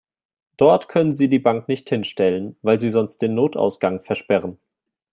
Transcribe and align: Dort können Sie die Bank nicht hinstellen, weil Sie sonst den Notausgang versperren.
Dort 0.57 0.89
können 0.89 1.13
Sie 1.13 1.29
die 1.29 1.37
Bank 1.37 1.67
nicht 1.67 1.87
hinstellen, 1.87 2.55
weil 2.63 2.79
Sie 2.79 2.89
sonst 2.89 3.21
den 3.21 3.35
Notausgang 3.35 4.01
versperren. 4.03 4.57